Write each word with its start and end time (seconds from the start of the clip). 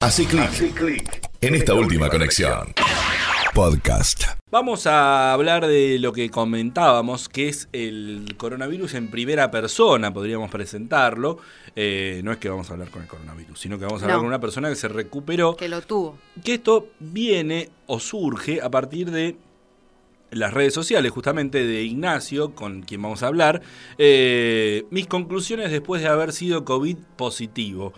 Hace 0.00 0.26
clic 0.26 1.26
en 1.40 1.54
esta 1.54 1.72
última 1.72 2.10
conexión. 2.10 2.74
Podcast. 3.54 4.24
Vamos 4.50 4.86
a 4.86 5.32
hablar 5.32 5.66
de 5.66 5.98
lo 5.98 6.12
que 6.12 6.28
comentábamos, 6.28 7.30
que 7.30 7.48
es 7.48 7.70
el 7.72 8.34
coronavirus 8.36 8.92
en 8.92 9.10
primera 9.10 9.50
persona, 9.50 10.12
podríamos 10.12 10.50
presentarlo. 10.50 11.38
Eh, 11.74 12.20
no 12.24 12.30
es 12.30 12.36
que 12.36 12.50
vamos 12.50 12.68
a 12.68 12.74
hablar 12.74 12.90
con 12.90 13.00
el 13.02 13.08
coronavirus, 13.08 13.58
sino 13.58 13.78
que 13.78 13.86
vamos 13.86 14.02
a 14.02 14.04
hablar 14.04 14.16
No. 14.18 14.20
con 14.20 14.28
una 14.28 14.38
persona 14.40 14.68
que 14.68 14.76
se 14.76 14.88
recuperó. 14.88 15.56
Que 15.56 15.68
lo 15.70 15.80
tuvo. 15.80 16.18
Que 16.44 16.54
esto 16.54 16.88
viene 17.00 17.70
o 17.86 17.98
surge 17.98 18.60
a 18.60 18.70
partir 18.70 19.10
de 19.10 19.36
las 20.30 20.52
redes 20.52 20.74
sociales, 20.74 21.10
justamente 21.10 21.64
de 21.66 21.82
Ignacio, 21.84 22.54
con 22.54 22.82
quien 22.82 23.00
vamos 23.00 23.22
a 23.22 23.28
hablar. 23.28 23.62
Eh, 23.96 24.84
mis 24.90 25.06
conclusiones 25.06 25.70
después 25.70 26.02
de 26.02 26.08
haber 26.08 26.34
sido 26.34 26.66
COVID 26.66 26.98
positivo. 27.16 27.94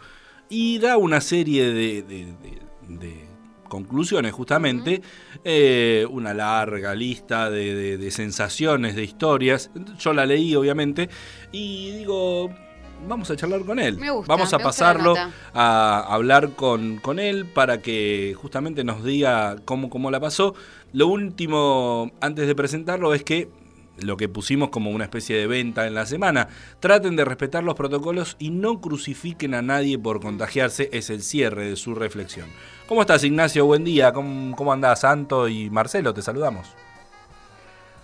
Y 0.50 0.78
da 0.78 0.96
una 0.96 1.20
serie 1.20 1.72
de, 1.72 2.02
de- 2.02 2.26
de- 2.26 2.58
de 2.88 3.28
conclusiones, 3.68 4.32
justamente. 4.32 5.02
eh, 5.44 6.06
una 6.10 6.32
larga 6.34 6.94
lista 6.94 7.50
de, 7.50 8.10
sensaciones, 8.10 8.96
de 8.96 9.04
historias. 9.04 9.70
Yo 9.98 10.12
la 10.12 10.24
leí, 10.26 10.54
obviamente. 10.56 11.08
Y 11.52 11.90
digo. 11.92 12.50
Vamos 13.06 13.30
a 13.30 13.36
charlar 13.36 13.60
con 13.64 13.78
él. 13.78 13.96
Me 13.96 14.10
gusta, 14.10 14.26
Vamos 14.32 14.52
a 14.52 14.58
me 14.58 14.64
pasarlo 14.64 15.14
a 15.54 16.00
hablar 16.12 16.54
con, 16.56 16.96
con 16.96 17.20
él 17.20 17.46
para 17.46 17.80
que 17.80 18.34
justamente 18.36 18.82
nos 18.82 19.04
diga 19.04 19.54
cómo, 19.64 19.88
cómo 19.88 20.10
la 20.10 20.18
pasó. 20.18 20.56
Lo 20.92 21.06
último, 21.06 22.10
antes 22.20 22.48
de 22.48 22.56
presentarlo, 22.56 23.14
es 23.14 23.22
que 23.22 23.48
lo 24.02 24.16
que 24.16 24.28
pusimos 24.28 24.68
como 24.70 24.90
una 24.90 25.04
especie 25.04 25.36
de 25.36 25.46
venta 25.46 25.86
en 25.86 25.94
la 25.94 26.06
semana, 26.06 26.48
traten 26.80 27.16
de 27.16 27.24
respetar 27.24 27.64
los 27.64 27.74
protocolos 27.74 28.36
y 28.38 28.50
no 28.50 28.80
crucifiquen 28.80 29.54
a 29.54 29.62
nadie 29.62 29.98
por 29.98 30.20
contagiarse, 30.20 30.88
es 30.92 31.10
el 31.10 31.22
cierre 31.22 31.70
de 31.70 31.76
su 31.76 31.94
reflexión. 31.94 32.48
¿Cómo 32.86 33.02
estás, 33.02 33.22
Ignacio? 33.24 33.66
Buen 33.66 33.84
día. 33.84 34.12
¿Cómo, 34.12 34.56
cómo 34.56 34.72
andás, 34.72 35.00
Santo 35.00 35.48
y 35.48 35.68
Marcelo? 35.70 36.14
Te 36.14 36.22
saludamos. 36.22 36.74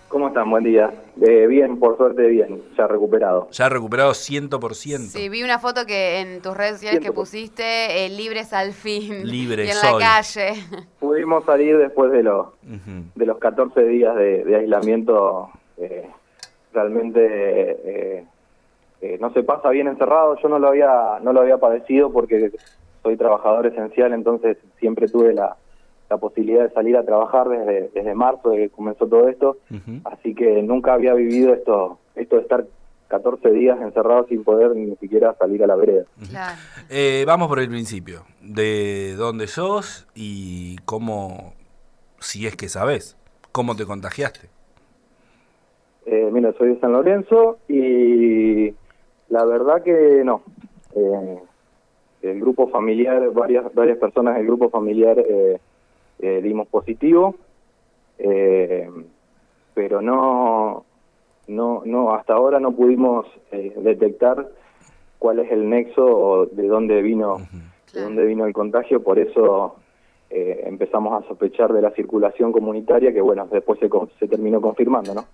¿Cómo 0.08 0.28
están? 0.28 0.48
Buen 0.48 0.62
día. 0.62 0.94
Eh, 1.26 1.46
bien, 1.48 1.80
por 1.80 1.96
suerte 1.96 2.28
bien, 2.28 2.62
ya 2.78 2.86
recuperado. 2.86 3.48
Ya 3.50 3.68
recuperado 3.68 4.12
100%. 4.12 5.08
Sí, 5.08 5.28
vi 5.28 5.42
una 5.42 5.58
foto 5.58 5.86
que 5.86 6.20
en 6.20 6.40
tus 6.40 6.56
redes 6.56 6.74
sociales 6.74 7.00
que 7.00 7.10
pusiste, 7.10 8.06
eh, 8.06 8.10
libres 8.10 8.52
al 8.52 8.74
fin. 8.74 9.26
Libre 9.28 9.64
y 9.64 9.70
en 9.70 9.74
soy. 9.74 9.92
la 9.94 9.98
calle. 9.98 10.52
Pudimos 11.00 11.44
salir 11.44 11.78
después 11.78 12.12
de 12.12 12.22
los, 12.22 12.46
Ujú. 12.62 13.04
de 13.16 13.26
los 13.26 13.38
14 13.38 13.82
días 13.86 14.14
de, 14.14 14.44
de 14.44 14.56
aislamiento. 14.56 15.50
Eh, 15.78 16.08
realmente 16.72 17.20
eh, 17.20 18.24
eh, 19.00 19.18
no 19.20 19.32
se 19.32 19.42
pasa 19.42 19.70
bien 19.70 19.88
encerrado. 19.88 20.36
Yo 20.42 20.48
no 20.48 20.58
lo 20.58 20.68
había 20.68 21.18
no 21.22 21.32
lo 21.32 21.40
había 21.40 21.58
padecido 21.58 22.12
porque 22.12 22.52
soy 23.02 23.16
trabajador 23.16 23.66
esencial, 23.66 24.12
entonces 24.12 24.56
siempre 24.78 25.08
tuve 25.08 25.34
la, 25.34 25.56
la 26.08 26.16
posibilidad 26.16 26.62
de 26.64 26.70
salir 26.70 26.96
a 26.96 27.04
trabajar 27.04 27.48
desde, 27.48 27.90
desde 27.94 28.14
marzo, 28.14 28.50
desde 28.50 28.64
que 28.64 28.74
comenzó 28.74 29.06
todo 29.06 29.28
esto. 29.28 29.58
Así 30.04 30.34
que 30.34 30.62
nunca 30.62 30.94
había 30.94 31.14
vivido 31.14 31.52
esto, 31.52 31.98
esto 32.14 32.36
de 32.36 32.42
estar 32.42 32.64
14 33.08 33.50
días 33.50 33.80
encerrado 33.80 34.26
sin 34.28 34.42
poder 34.42 34.74
ni 34.74 34.96
siquiera 34.96 35.34
salir 35.38 35.62
a 35.62 35.66
la 35.66 35.76
vereda. 35.76 36.04
Claro. 36.30 36.58
Eh, 36.88 37.24
vamos 37.26 37.48
por 37.48 37.60
el 37.60 37.68
principio. 37.68 38.24
De 38.40 39.14
dónde 39.16 39.46
sos 39.46 40.06
y 40.14 40.76
cómo, 40.84 41.54
si 42.18 42.46
es 42.46 42.56
que 42.56 42.68
sabes, 42.68 43.16
cómo 43.52 43.76
te 43.76 43.84
contagiaste. 43.84 44.48
Eh, 46.06 46.28
mira, 46.32 46.52
soy 46.58 46.70
de 46.74 46.80
San 46.80 46.92
Lorenzo 46.92 47.58
y 47.68 48.74
la 49.30 49.44
verdad 49.44 49.82
que 49.82 50.22
no. 50.24 50.42
Eh, 50.94 51.38
el 52.22 52.40
grupo 52.40 52.68
familiar, 52.68 53.30
varias 53.32 53.72
varias 53.74 53.98
personas 53.98 54.36
del 54.36 54.46
grupo 54.46 54.70
familiar 54.70 55.18
eh, 55.18 55.58
eh, 56.20 56.40
dimos 56.42 56.68
positivo, 56.68 57.34
eh, 58.18 58.88
pero 59.74 60.00
no, 60.00 60.84
no, 61.48 61.82
no, 61.84 62.14
hasta 62.14 62.34
ahora 62.34 62.60
no 62.60 62.72
pudimos 62.72 63.26
eh, 63.52 63.74
detectar 63.76 64.48
cuál 65.18 65.38
es 65.40 65.50
el 65.52 65.68
nexo 65.68 66.04
o 66.04 66.46
de 66.46 66.66
dónde 66.66 67.02
vino, 67.02 67.38
de 67.38 67.44
Claro. 67.92 68.06
dónde 68.08 68.24
vino 68.26 68.44
el 68.46 68.52
contagio, 68.52 69.02
por 69.02 69.18
eso 69.18 69.76
eh, 70.30 70.64
empezamos 70.66 71.22
a 71.22 71.28
sospechar 71.28 71.72
de 71.72 71.82
la 71.82 71.90
circulación 71.92 72.50
comunitaria, 72.50 73.12
que 73.12 73.20
bueno, 73.20 73.46
después 73.50 73.78
se, 73.78 74.26
terminó 74.26 74.60
confirmando, 74.60 75.14
¿no? 75.14 75.26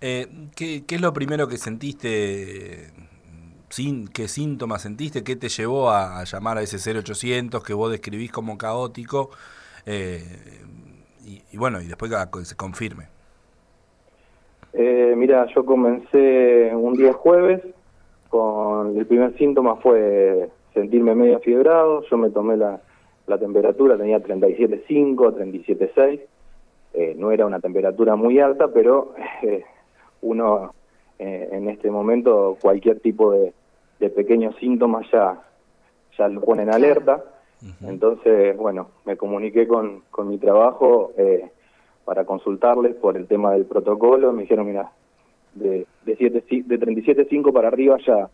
Eh, 0.00 0.26
¿qué, 0.56 0.84
qué 0.86 0.94
es 0.96 1.00
lo 1.00 1.12
primero 1.12 1.46
que 1.46 1.56
sentiste? 1.56 2.90
Sin, 3.68 4.08
¿Qué 4.08 4.28
síntomas 4.28 4.82
sentiste? 4.82 5.22
¿Qué 5.22 5.36
te 5.36 5.48
llevó 5.48 5.90
a, 5.90 6.20
a 6.20 6.24
llamar 6.24 6.58
a 6.58 6.62
ese 6.62 6.78
0800 6.78 7.62
que 7.62 7.74
vos 7.74 7.90
describís 7.90 8.32
como 8.32 8.56
caótico? 8.56 9.30
Eh, 9.86 10.22
y, 11.24 11.42
y 11.52 11.56
bueno, 11.58 11.80
y 11.80 11.86
después 11.86 12.10
que 12.10 12.44
se 12.44 12.56
confirme. 12.56 13.08
Mira, 14.74 15.46
yo 15.54 15.64
comencé 15.64 16.70
un 16.74 16.94
día 16.94 17.12
jueves, 17.12 17.62
con 18.30 18.96
el 18.96 19.06
primer 19.06 19.36
síntoma 19.36 19.76
fue 19.76 20.48
sentirme 20.74 21.14
medio 21.14 21.40
fiebrado, 21.40 22.04
yo 22.08 22.16
me 22.16 22.30
tomé 22.30 22.56
la, 22.56 22.80
la 23.28 23.38
temperatura, 23.38 23.96
tenía 23.96 24.18
37.5, 24.22 25.16
37.6, 25.16 26.20
eh, 26.94 27.14
no 27.16 27.30
era 27.30 27.46
una 27.46 27.60
temperatura 27.60 28.16
muy 28.16 28.40
alta, 28.40 28.68
pero 28.68 29.14
eh, 29.42 29.64
uno 30.22 30.74
eh, 31.18 31.48
en 31.52 31.68
este 31.68 31.90
momento 31.90 32.56
cualquier 32.60 33.00
tipo 33.00 33.32
de, 33.32 33.52
de 33.98 34.10
pequeños 34.10 34.54
síntomas 34.56 35.06
ya, 35.12 35.40
ya 36.16 36.28
lo 36.28 36.40
pone 36.40 36.62
en 36.62 36.72
alerta. 36.72 37.24
Entonces, 37.84 38.56
bueno, 38.56 38.90
me 39.04 39.16
comuniqué 39.16 39.66
con, 39.66 40.02
con 40.12 40.28
mi 40.28 40.38
trabajo 40.38 41.12
eh, 41.16 41.50
para 42.04 42.24
consultarles 42.24 42.94
por 42.94 43.16
el 43.16 43.26
tema 43.26 43.52
del 43.52 43.66
protocolo. 43.66 44.32
Me 44.32 44.42
dijeron, 44.42 44.66
mira, 44.66 44.92
de, 45.54 45.84
de, 46.04 46.16
siete 46.16 46.44
de 46.48 46.80
37.5 46.80 47.52
para 47.52 47.66
arriba 47.66 47.96
ya 48.06 48.30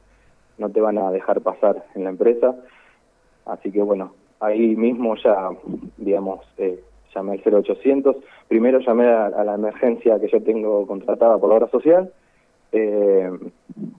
no 0.59 0.69
te 0.69 0.81
van 0.83 0.99
a 0.99 1.11
dejar 1.11 1.41
pasar 1.41 1.87
en 1.95 2.05
la 2.05 2.11
empresa. 2.11 2.55
Así 3.47 3.73
que 3.73 3.81
bueno, 3.81 4.13
ahí 4.41 4.77
mismo 4.77 5.15
ya, 5.17 5.51
digamos, 5.97 6.41
eh, 6.59 6.81
llamé 7.15 7.33
al 7.33 7.43
0800. 7.65 8.17
Primero 8.49 8.81
llamé 8.81 9.07
a, 9.09 9.27
a 9.27 9.45
la 9.45 9.55
emergencia 9.55 10.19
que 10.21 10.29
yo 10.29 10.43
tengo 10.43 10.87
contratada 10.87 11.39
por 11.39 11.49
la 11.51 11.57
obra 11.57 11.69
social. 11.69 12.13
eh, 12.73 13.31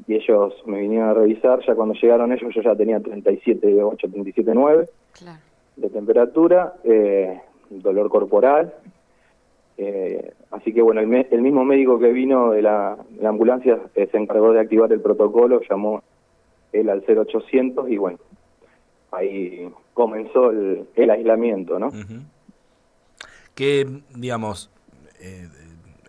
y 0.07 0.13
ellos 0.15 0.53
me 0.67 0.79
vinieron 0.81 1.09
a 1.09 1.13
revisar. 1.13 1.59
Ya 1.65 1.73
cuando 1.75 1.95
llegaron 1.95 2.31
ellos, 2.31 2.53
yo 2.53 2.61
ya 2.61 2.75
tenía 2.75 2.99
37.8, 2.99 3.97
37.9 4.11 4.87
Claro. 5.13 5.39
de 5.77 5.89
temperatura, 5.89 6.73
eh, 6.83 7.41
dolor 7.69 8.09
corporal. 8.09 8.73
eh, 9.77 10.31
así 10.51 10.71
que 10.73 10.81
bueno, 10.81 11.01
el, 11.01 11.07
me- 11.07 11.27
el 11.31 11.41
mismo 11.41 11.65
médico 11.65 11.99
que 11.99 12.11
vino 12.11 12.51
de 12.51 12.61
la, 12.61 12.97
de 13.09 13.21
la 13.23 13.29
ambulancia 13.29 13.79
eh, 13.95 14.07
se 14.11 14.17
encargó 14.17 14.53
de 14.53 14.59
activar 14.61 14.91
el 14.93 15.01
protocolo, 15.01 15.59
llamó 15.69 16.01
él 16.71 16.89
al 16.89 17.03
0800 17.05 17.89
y 17.89 17.97
bueno, 17.97 18.17
ahí 19.11 19.69
comenzó 19.95 20.51
el, 20.51 20.87
el 20.93 21.09
aislamiento, 21.09 21.79
¿no? 21.79 21.89
Que, 23.55 23.87
digamos, 24.13 24.69
eh, 25.21 25.47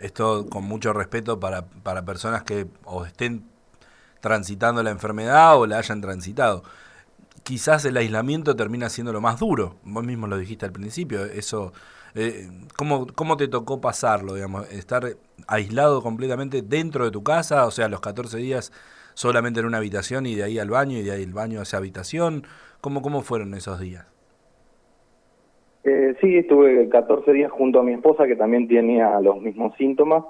esto 0.01 0.47
con 0.51 0.65
mucho 0.65 0.93
respeto 0.93 1.41
para, 1.41 1.67
para 1.67 2.05
personas 2.05 2.43
que 2.43 2.67
o 2.85 3.07
estén 3.07 3.45
transitando 4.21 4.83
la 4.83 4.91
enfermedad 4.91 5.57
o 5.57 5.67
la 5.67 5.79
hayan 5.79 6.01
transitado. 6.01 6.65
Quizás 7.45 7.85
el 7.85 7.97
aislamiento 7.97 8.57
termina 8.57 8.89
siendo 8.89 9.13
lo 9.13 9.21
más 9.21 9.39
duro. 9.39 9.77
Vos 9.85 10.05
mismo 10.05 10.27
lo 10.27 10.37
dijiste 10.37 10.67
al 10.67 10.73
principio. 10.73 11.25
Eso, 11.25 11.73
eh, 12.17 12.51
¿cómo, 12.77 13.07
¿Cómo 13.07 13.37
te 13.37 13.47
tocó 13.47 13.81
pasarlo? 13.81 14.35
Digamos, 14.35 14.69
estar 14.73 15.17
aislado 15.47 16.03
completamente 16.03 16.61
dentro 16.61 17.05
de 17.05 17.13
tu 17.13 17.23
casa, 17.23 17.67
o 17.67 17.71
sea, 17.71 17.89
los 17.89 18.01
14 18.01 18.37
días 18.39 18.73
solamente 19.15 19.61
en 19.61 19.67
una 19.67 19.79
habitación 19.79 20.27
y 20.27 20.35
de 20.35 20.43
ahí 20.43 20.59
al 20.59 20.71
baño 20.71 20.99
y 20.99 21.03
de 21.03 21.13
ahí 21.13 21.23
el 21.23 21.33
baño 21.33 21.61
a 21.61 21.63
esa 21.63 21.77
habitación. 21.77 22.47
¿Cómo, 22.81 23.03
cómo 23.03 23.23
fueron 23.23 23.55
esos 23.55 23.81
días? 23.81 24.07
Eh, 25.85 26.17
sí, 26.21 26.37
estuve 26.37 26.89
14 26.89 27.33
días 27.33 27.51
junto 27.51 27.79
a 27.79 27.83
mi 27.83 27.93
esposa 27.93 28.27
que 28.27 28.35
también 28.35 28.67
tenía 28.67 29.21
los 29.21 29.41
mismos 29.41 29.75
síntomas. 29.77 30.25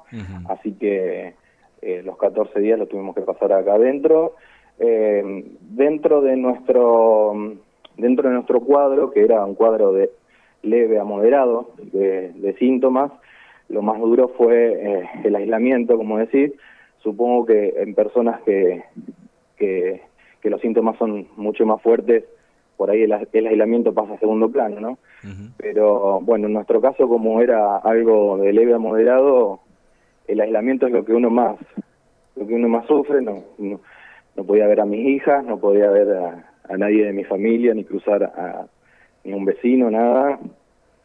Así 0.48 0.72
que 0.72 1.34
eh, 1.82 2.02
los 2.04 2.18
14 2.18 2.60
días 2.60 2.78
los 2.78 2.88
tuvimos 2.88 3.14
que 3.14 3.22
pasar 3.22 3.52
acá 3.52 3.74
adentro. 3.74 4.34
Eh, 4.78 5.44
dentro 5.60 6.20
de 6.20 6.36
nuestro 6.36 7.32
dentro 7.96 8.28
de 8.28 8.34
nuestro 8.34 8.60
cuadro, 8.60 9.10
que 9.10 9.22
era 9.22 9.44
un 9.44 9.54
cuadro 9.54 9.92
de 9.92 10.10
leve 10.62 10.98
a 10.98 11.04
moderado 11.04 11.70
de, 11.78 12.32
de 12.32 12.54
síntomas, 12.58 13.10
lo 13.68 13.82
más 13.82 13.98
duro 13.98 14.28
fue 14.36 14.72
eh, 14.74 15.08
el 15.24 15.36
aislamiento, 15.36 15.96
como 15.96 16.18
decís. 16.18 16.52
Supongo 17.02 17.46
que 17.46 17.74
en 17.78 17.94
personas 17.94 18.40
que, 18.42 18.82
síntomas 20.86 20.98
son 20.98 21.26
mucho 21.36 21.66
más 21.66 21.82
fuertes, 21.82 22.24
por 22.76 22.90
ahí 22.90 23.02
el, 23.02 23.12
el 23.32 23.46
aislamiento 23.46 23.92
pasa 23.92 24.14
a 24.14 24.18
segundo 24.18 24.50
plano, 24.50 24.80
¿no? 24.80 24.98
Pero 25.56 26.20
bueno, 26.20 26.46
en 26.46 26.52
nuestro 26.52 26.80
caso, 26.80 27.08
como 27.08 27.40
era 27.40 27.78
algo 27.78 28.36
de 28.38 28.52
leve 28.52 28.74
a 28.74 28.78
moderado, 28.78 29.60
el 30.28 30.40
aislamiento 30.40 30.86
es 30.86 30.92
lo 30.92 31.04
que 31.04 31.12
uno 31.12 31.30
más, 31.30 31.56
lo 32.36 32.46
que 32.46 32.54
uno 32.54 32.68
más 32.68 32.86
sufre. 32.86 33.22
No, 33.22 33.42
no, 33.58 33.80
no 34.36 34.44
podía 34.44 34.66
ver 34.66 34.80
a 34.80 34.84
mis 34.84 35.06
hijas, 35.06 35.44
no 35.44 35.58
podía 35.58 35.90
ver 35.90 36.12
a, 36.12 36.52
a 36.68 36.76
nadie 36.76 37.06
de 37.06 37.12
mi 37.12 37.24
familia, 37.24 37.74
ni 37.74 37.84
cruzar 37.84 38.22
a, 38.22 38.66
ni 39.24 39.32
un 39.32 39.44
vecino, 39.44 39.90
nada. 39.90 40.38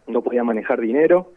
No 0.08 0.22
podía 0.22 0.44
manejar 0.44 0.82
dinero, 0.82 1.32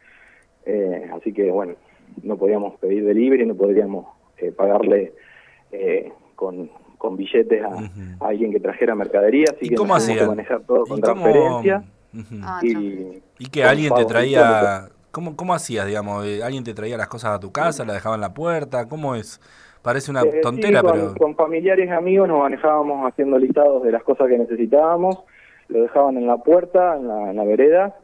eh, 0.67 1.09
así 1.13 1.33
que 1.33 1.51
bueno, 1.51 1.75
no 2.23 2.37
podíamos 2.37 2.77
pedir 2.81 3.05
delivery, 3.05 3.47
no 3.47 3.55
podríamos 3.55 4.07
eh, 4.39 4.51
pagarle 4.51 5.13
eh, 5.71 6.11
con, 6.35 6.69
con 7.05 7.17
billetes 7.17 7.63
a, 7.63 8.27
alguien 8.27 8.51
que 8.51 8.61
trajera 8.61 8.95
mercadería, 8.95 9.45
así 9.55 9.67
¿Y 9.67 9.69
que 9.69 9.75
cómo 9.75 9.95
que 9.99 10.27
manejar 10.27 10.61
todo 10.63 10.85
¿Y 10.87 10.89
con 10.89 11.01
cómo- 11.01 11.23
transferencia. 11.23 11.85
Ah, 12.43 12.61
Y, 12.63 13.23
Y 13.39 13.47
que 13.51 13.63
alguien 13.65 13.93
te 13.95 14.05
traía... 14.07 14.89
¿Cómo, 15.11 15.37
¿Cómo 15.37 15.55
hacías, 15.55 15.87
digamos? 15.87 16.25
Eh, 16.27 16.43
¿Alguien 16.43 16.65
te 16.65 16.75
traía 16.75 16.97
las 16.97 17.07
cosas 17.09 17.33
a 17.37 17.39
tu 17.41 17.53
casa, 17.53 17.85
la 17.85 17.93
dejaba 17.93 18.15
en 18.17 18.21
la 18.23 18.33
puerta? 18.35 18.89
¿Cómo 18.89 19.15
es? 19.15 19.41
Parece 19.83 20.11
una 20.11 20.23
Eh, 20.23 20.31
sí, 20.33 20.41
tontera, 20.43 20.81
con, 20.83 20.91
pero... 20.93 21.15
con 21.15 21.37
familiares 21.37 21.87
y 21.89 21.93
amigos 21.93 22.27
nos 22.27 22.41
manejábamos 22.41 23.07
haciendo 23.07 23.39
listados 23.39 23.83
de 23.85 23.93
las 23.93 24.03
cosas 24.03 24.27
que 24.29 24.39
necesitábamos, 24.39 25.19
lo 25.69 25.83
dejaban 25.83 26.17
en 26.17 26.27
la 26.27 26.39
puerta, 26.39 26.97
en 26.97 27.07
la, 27.07 27.31
en 27.31 27.37
la 27.37 27.45
vereda. 27.45 27.95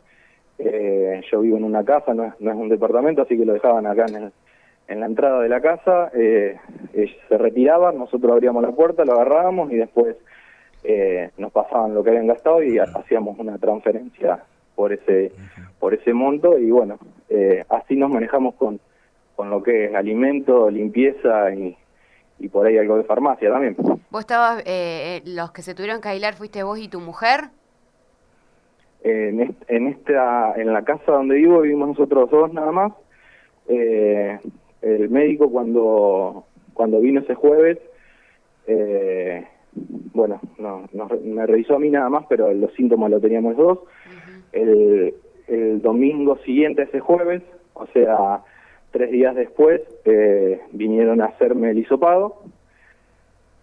Eh, 0.58 1.20
yo 1.32 1.41
vivo 1.41 1.56
en 1.56 1.64
una 1.64 1.82
casa, 1.85 2.12
no 2.14 2.25
es, 2.26 2.35
no 2.38 2.50
es 2.50 2.56
un 2.56 2.69
departamento, 2.69 3.23
así 3.23 3.37
que 3.37 3.44
lo 3.47 3.55
dejaban 3.55 3.87
acá 3.87 4.05
en, 4.08 4.17
el- 4.25 4.32
en 4.90 5.00
la 5.00 5.06
entrada 5.06 5.40
de 5.40 5.48
la 5.48 5.60
casa. 5.62 6.10
Eh, 6.14 6.56
se 7.28 7.38
retiraban, 7.38 7.96
nosotros 7.96 8.31
abríamos 8.32 8.62
la 8.62 8.72
puerta, 8.72 9.04
lo 9.06 9.14
agarrábamos 9.14 9.72
y 9.72 9.76
después 9.76 10.16
eh, 10.84 11.31
nos 11.38 11.52
pasaban 11.52 11.94
lo 11.94 12.02
que 12.04 12.10
habían 12.10 12.26
gastado 12.26 12.62
y 12.62 12.78
ha- 12.78 12.84
hacíamos 12.94 13.38
una 13.38 13.56
transferencia 13.58 14.44
por 14.75 14.92
ese 14.92 15.32
por 15.78 15.94
ese 15.94 16.12
monto 16.12 16.58
y 16.58 16.70
bueno, 16.70 16.98
eh, 17.31 17.64
así 17.70 17.96
nos 17.96 18.10
manejamos 18.10 18.54
con, 18.56 18.78
con 19.37 19.48
lo 19.48 19.62
que 19.62 19.87
es 19.87 19.94
alimento, 19.94 20.69
limpieza 20.70 21.54
y, 21.54 21.75
y 22.38 22.48
por 22.48 22.66
ahí 22.66 22.76
algo 22.76 22.96
de 22.98 23.04
farmacia 23.04 23.50
también. 23.50 23.76
¿Vos 24.10 24.20
estabas, 24.20 24.60
eh, 24.66 25.16
eh, 25.19 25.22
los 25.25 25.52
que 25.52 25.62
se 25.62 25.75
tuvieron 25.75 26.00
que 26.00 26.08
aislar 26.08 26.34
fuiste 26.34 26.62
vos 26.62 26.78
y 26.78 26.88
tu 26.88 27.00
mujer? 27.00 27.48
En 29.02 29.87
esta 29.88 30.52
en 30.56 30.72
la 30.75 30.82
casa 30.82 31.12
donde 31.12 31.37
vivo 31.37 31.60
vivimos 31.62 31.88
nosotros 31.88 32.28
dos 32.31 32.52
nada 32.52 32.70
más. 32.72 32.92
Eh, 33.69 34.38
el 34.82 35.11
médico 35.11 35.50
cuando 35.50 36.44
cuando 36.75 37.00
vino 37.00 37.21
ese 37.21 37.35
jueves, 37.35 37.79
eh, 38.67 39.44
bueno, 40.15 40.41
no, 40.59 40.88
no 40.93 41.09
me 41.23 41.47
revisó 41.47 41.77
a 41.77 41.79
mí 41.79 41.91
nada 41.91 42.09
más, 42.09 42.25
pero 42.29 42.53
los 42.53 42.73
síntomas 42.75 43.11
lo 43.11 43.21
teníamos 43.21 43.56
los 43.56 43.67
dos. 43.67 43.79
el, 44.53 45.15
el 45.47 45.82
domingo 45.82 46.38
siguiente 46.38 46.82
ese 46.82 47.00
jueves, 47.00 47.43
o 47.75 47.87
sea, 47.88 48.43
tres 48.93 49.11
días 49.11 49.35
después, 49.35 49.82
eh, 50.05 50.61
vinieron 50.73 51.21
a 51.21 51.26
hacerme 51.26 51.71
el 51.71 51.79
hisopado 51.79 52.37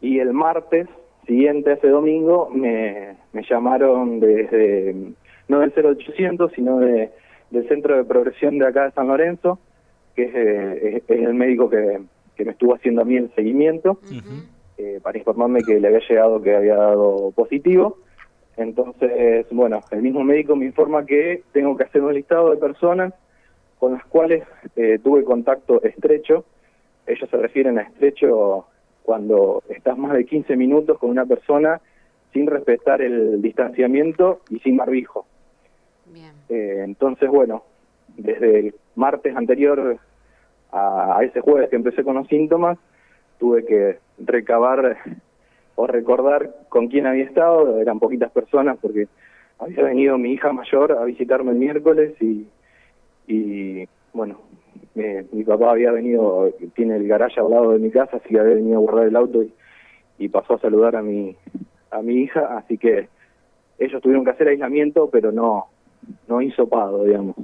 y 0.02 0.20
el 0.20 0.34
martes 0.34 0.88
siguiente 1.26 1.74
ese 1.74 1.90
domingo 1.90 2.50
me, 2.54 3.16
me 3.34 3.44
llamaron 3.44 4.20
desde, 4.20 4.96
no 5.48 5.60
del 5.60 5.74
0800, 5.76 6.52
sino 6.54 6.80
de, 6.80 7.10
del 7.52 7.68
Centro 7.68 7.98
de 7.98 8.04
Progresión 8.06 8.58
de 8.60 8.68
acá 8.68 8.86
de 8.86 8.92
San 8.92 9.08
Lorenzo, 9.08 9.60
que 10.18 10.24
es, 10.24 10.36
eh, 10.36 10.98
es- 10.98 11.04
es 11.10 11.26
el 11.28 11.34
médico 11.36 11.70
que, 11.70 12.00
que 12.36 12.44
me 12.44 12.52
estuvo 12.52 12.74
haciendo 12.74 13.02
a 13.04 13.06
mí 13.06 13.16
el 13.18 13.32
seguimiento 13.36 14.00
eh, 14.80 15.00
para 15.02 15.18
informarme 15.18 15.64
que 15.64 15.80
le 15.80 15.88
había 15.88 16.02
llegado 16.08 16.42
que 16.42 16.56
había 16.56 16.76
dado 16.76 17.32
positivo. 17.36 17.98
Entonces, 18.58 19.46
bueno, 19.52 19.82
el 19.92 20.02
mismo 20.02 20.24
médico 20.24 20.56
me 20.56 20.66
informa 20.66 21.06
que 21.06 21.44
tengo 21.52 21.78
que 21.78 21.84
hacer 21.84 22.02
un 22.02 22.14
listado 22.14 22.50
de 22.52 22.58
personas 22.58 23.14
con 23.80 23.94
las 23.94 24.04
cuales 24.06 24.44
eh, 24.76 25.00
tuve 25.04 25.24
contacto 25.24 25.82
estrecho. 25.84 26.44
Ellos 27.06 27.30
se 27.30 27.38
refieren 27.38 27.78
a 27.78 27.84
estrecho 27.84 28.66
cuando 29.04 29.62
estás 29.70 29.98
más 29.98 30.14
de 30.14 30.26
15 30.26 30.56
minutos 30.58 30.98
con 30.98 31.12
una 31.12 31.26
persona 31.26 31.80
sin 32.34 32.48
respetar 32.48 33.02
el 33.02 33.42
distanciamiento 33.42 34.42
y 34.50 34.60
sin 34.60 34.76
barbijo. 34.78 35.26
Bien. 36.12 36.34
Eh, 36.50 36.82
entonces, 36.84 37.30
bueno, 37.30 37.64
desde 38.18 38.60
el 38.60 38.76
martes 38.96 39.36
anterior 39.36 39.98
a, 40.72 41.18
a 41.18 41.24
ese 41.24 41.42
jueves 41.42 41.70
que 41.70 41.76
empecé 41.76 42.04
con 42.04 42.16
los 42.16 42.28
síntomas, 42.28 42.78
tuve 43.40 43.66
que 43.66 44.00
recabar 44.18 44.98
o 45.76 45.88
recordar 45.88 46.56
con 46.70 46.88
quién 46.88 47.06
había 47.06 47.26
estado, 47.26 47.80
eran 47.80 48.00
poquitas 48.00 48.32
personas 48.32 48.78
porque 48.82 49.08
había 49.60 49.84
venido 49.84 50.18
mi 50.18 50.34
hija 50.34 50.52
mayor 50.52 50.94
a 50.94 51.04
visitarme 51.06 51.52
el 51.52 51.58
miércoles 51.58 52.14
y, 52.20 52.48
y 53.28 53.88
bueno, 54.14 54.40
eh, 54.96 55.26
mi 55.32 55.44
papá 55.44 55.72
había 55.72 55.92
venido, 55.92 56.52
tiene 56.76 56.98
el 56.98 57.08
garaje 57.08 57.40
al 57.40 57.52
lado 57.52 57.72
de 57.74 57.80
mi 57.80 57.92
casa, 57.92 58.18
así 58.18 58.30
que 58.30 58.40
había 58.40 58.56
venido 58.56 58.78
a 58.78 58.82
guardar 58.82 59.08
el 59.08 59.16
auto 59.16 59.44
y, 59.44 60.28
pasó 60.30 60.56
a 60.56 60.60
saludar 60.60 60.96
a 60.96 61.04
mi, 61.04 61.36
a 61.92 62.02
mi 62.02 62.16
hija, 62.16 62.58
así 62.58 62.78
que 62.78 63.08
ellos 63.78 64.02
tuvieron 64.02 64.26
que 64.26 64.32
hacer 64.32 64.48
aislamiento, 64.48 65.10
pero 65.12 65.32
no, 65.32 65.68
no 66.28 66.42
hisopado, 66.42 67.04
digamos 67.04 67.36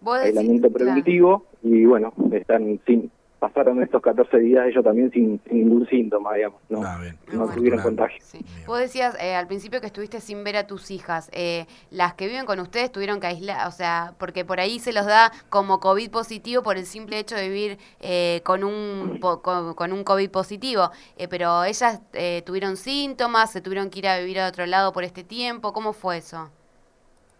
Vos 0.00 0.18
decís- 0.18 0.26
aislamiento 0.38 0.68
claro. 0.68 0.84
preventivo 0.84 1.44
y 1.62 1.84
bueno, 1.84 2.12
están 2.32 2.80
sin 2.86 3.10
pasaron 3.40 3.80
estos 3.84 4.02
14 4.02 4.36
días 4.38 4.66
ellos 4.66 4.82
también 4.82 5.12
sin, 5.12 5.40
sin 5.48 5.58
ningún 5.60 5.86
síntoma, 5.86 6.34
digamos, 6.34 6.60
no, 6.68 6.82
Ah, 6.82 6.98
bien. 7.00 7.16
no 7.32 7.38
Bueno. 7.42 7.54
tuvieron 7.54 7.80
contagio. 7.82 8.18
Sí. 8.20 8.44
Vos 8.66 8.80
decías 8.80 9.16
eh, 9.20 9.36
al 9.36 9.46
principio 9.46 9.80
que 9.80 9.86
estuviste 9.86 10.20
sin 10.20 10.42
ver 10.42 10.56
a 10.56 10.66
tus 10.66 10.90
hijas. 10.90 11.30
Eh, 11.32 11.66
las 11.92 12.14
que 12.14 12.26
viven 12.26 12.46
con 12.46 12.58
ustedes 12.58 12.90
tuvieron 12.90 13.20
que 13.20 13.28
aislar, 13.28 13.68
o 13.68 13.70
sea, 13.70 14.12
porque 14.18 14.44
por 14.44 14.58
ahí 14.58 14.80
se 14.80 14.92
los 14.92 15.06
da 15.06 15.30
como 15.50 15.78
COVID 15.78 16.10
positivo 16.10 16.64
por 16.64 16.78
el 16.78 16.84
simple 16.84 17.16
hecho 17.20 17.36
de 17.36 17.48
vivir 17.48 17.78
eh, 18.00 18.40
con, 18.44 18.64
un, 18.64 19.18
po- 19.20 19.40
con, 19.40 19.74
con 19.74 19.92
un 19.92 20.02
COVID 20.02 20.30
positivo. 20.30 20.90
Eh, 21.16 21.28
pero 21.28 21.62
ellas 21.62 22.00
eh, 22.14 22.42
tuvieron 22.44 22.76
síntomas, 22.76 23.52
se 23.52 23.60
tuvieron 23.60 23.88
que 23.90 24.00
ir 24.00 24.08
a 24.08 24.18
vivir 24.18 24.40
a 24.40 24.48
otro 24.48 24.66
lado 24.66 24.92
por 24.92 25.04
este 25.04 25.22
tiempo. 25.22 25.72
¿Cómo 25.72 25.92
fue 25.92 26.16
eso? 26.16 26.50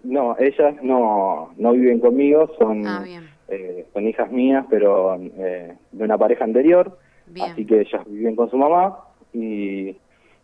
No, 0.05 0.37
ellas 0.39 0.77
no, 0.83 1.51
no 1.57 1.73
viven 1.73 2.01
conmigo, 2.01 2.51
son, 2.59 2.87
Ah, 2.87 3.05
eh, 3.49 3.87
son 3.93 4.07
hijas 4.07 4.31
mías, 4.31 4.65
pero 4.71 5.17
eh, 5.17 5.75
de 5.93 6.05
una 6.05 6.17
pareja 6.17 6.45
anterior, 6.45 6.99
Bien. 7.27 7.51
así 7.51 7.65
que 7.65 7.81
ellas 7.81 8.03
viven 8.07 8.37
con 8.37 8.51
su 8.51 8.57
mamá 8.57 8.99
y 9.33 9.97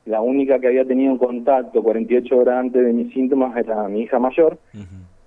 la 0.07 0.21
única 0.21 0.59
que 0.59 0.67
había 0.67 0.85
tenido 0.85 1.17
contacto 1.19 1.83
48 1.83 2.37
horas 2.37 2.57
antes 2.61 2.85
de 2.85 2.93
mis 2.93 3.13
síntomas 3.15 3.57
era 3.57 3.89
mi 3.89 4.03
hija 4.03 4.19
mayor, 4.19 4.59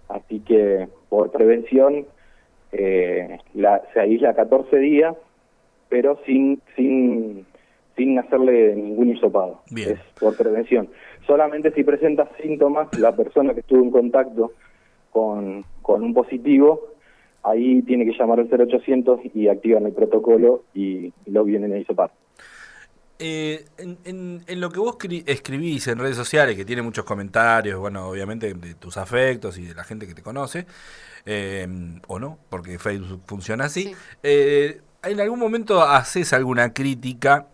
así 0.10 0.40
que 0.42 0.88
por 1.10 1.32
prevención 1.32 2.06
eh, 2.72 3.40
la, 3.54 3.82
se 3.94 4.00
aísla 4.02 4.36
14 4.36 4.78
días, 4.78 5.16
pero 5.90 6.20
sin 6.26 6.62
sin 6.76 7.46
sin 7.96 8.20
hacerle 8.20 8.76
ningún 8.76 9.10
hisopado. 9.10 9.62
Bien. 9.72 9.92
Es 9.92 10.00
por 10.20 10.38
prevención. 10.38 10.88
Solamente 11.28 11.72
si 11.74 11.84
presenta 11.84 12.30
síntomas, 12.42 12.88
la 12.98 13.16
persona 13.16 13.54
que 13.54 13.60
estuvo 13.60 13.84
en 13.84 13.92
contacto 13.92 14.54
con, 15.12 15.66
con 15.82 16.02
un 16.02 16.14
positivo, 16.14 16.94
ahí 17.44 17.82
tiene 17.84 18.06
que 18.06 18.18
llamar 18.18 18.40
al 18.40 18.48
0800 18.50 19.20
y 19.36 19.48
activan 19.50 19.86
el 19.86 19.94
protocolo 19.94 20.64
y 20.74 21.14
lo 21.26 21.44
vienen 21.44 21.74
a 21.74 21.78
hisopar. 21.78 22.12
Eh, 23.20 23.66
en, 23.80 23.98
en- 24.06 24.44
en 24.48 24.62
lo 24.62 24.70
que 24.70 24.80
vos 24.80 24.96
cri- 24.98 25.24
escribís 25.26 25.88
en 25.88 25.98
redes 25.98 26.16
sociales, 26.16 26.56
que 26.56 26.66
tiene 26.66 26.84
muchos 26.84 27.04
comentarios, 27.04 27.80
bueno, 27.80 28.08
obviamente 28.08 28.54
de 28.54 28.76
tus 28.76 28.96
afectos 28.96 29.58
y 29.58 29.66
de 29.66 29.74
la 29.74 29.84
gente 29.84 30.06
que 30.08 30.14
te 30.14 30.22
conoce, 30.22 30.66
eh, 31.26 31.68
o 32.08 32.20
no, 32.20 32.38
porque 32.50 32.78
Facebook 32.78 33.22
funciona 33.26 33.66
así, 33.66 33.86
Sí. 33.86 33.96
eh, 34.24 34.82
¿en 35.04 35.20
algún 35.20 35.40
momento 35.40 35.82
haces 35.82 36.32
alguna 36.32 36.74
crítica 36.74 37.48